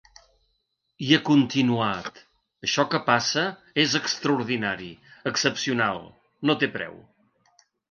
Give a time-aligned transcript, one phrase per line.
[1.07, 2.17] I ha continuat:
[2.69, 3.45] Això que passa
[3.85, 4.91] és extraordinari,
[5.35, 6.03] excepcional,
[6.51, 7.01] no té preu.